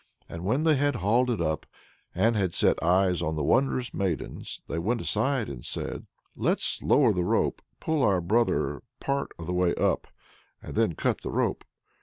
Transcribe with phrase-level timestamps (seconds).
[0.27, 1.67] And when they had hauled it up,
[2.15, 7.13] and had set eyes on the wondrous maidens, they went aside and said: "Let's lower
[7.13, 10.07] the rope, pull our brother part of the way up,
[10.59, 11.65] and then cut the rope.